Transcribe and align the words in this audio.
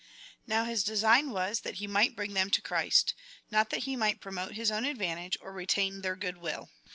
^ 0.01 0.03
Now 0.47 0.65
his 0.65 0.83
design 0.83 1.29
was, 1.29 1.59
that 1.59 1.75
he 1.75 1.85
might 1.85 2.15
bring 2.15 2.33
them 2.33 2.49
to 2.49 2.61
Christ— 2.63 3.13
not 3.51 3.69
that 3.69 3.81
he 3.83 3.95
might 3.95 4.19
promote 4.19 4.53
his 4.53 4.71
own 4.71 4.83
advantage, 4.83 5.37
or 5.39 5.53
retain 5.53 6.01
their 6.01 6.15
good 6.15 6.37
will. 6.37 6.71